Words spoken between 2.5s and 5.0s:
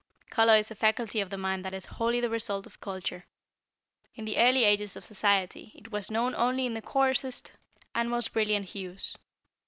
of culture. In the early ages